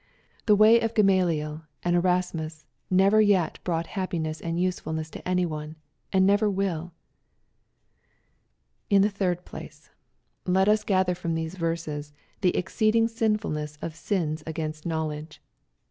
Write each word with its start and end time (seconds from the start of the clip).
The 0.47 0.55
way 0.55 0.79
of 0.81 0.95
Gamaliel 0.95 1.65
and 1.83 1.95
Erasmus 1.95 2.65
never 2.89 3.21
yet 3.21 3.59
brought 3.63 3.89
lappiness 3.89 4.41
and 4.41 4.59
usefulness 4.59 5.11
to 5.11 5.27
any 5.29 5.45
one, 5.45 5.75
and 6.11 6.25
never 6.25 6.49
wilL 6.49 6.91
In 8.89 9.03
the 9.03 9.11
third 9.11 9.45
place, 9.45 9.91
let 10.47 10.67
us 10.67 10.83
gather 10.83 11.13
from 11.13 11.35
these 11.35 11.53
verses 11.53 12.13
the 12.41 12.51
\tceeding 12.53 13.07
sinfulness 13.09 13.77
of 13.79 13.95
sins 13.95 14.41
against 14.47 14.87
knowledge. 14.87 15.39